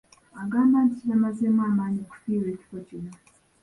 Agamba 0.43 0.77
nti 0.85 0.95
kibamazeemu 0.99 1.61
amaanyi 1.69 1.99
okufiirwa 2.05 2.49
ekifo 2.55 2.77
kino. 2.87 3.11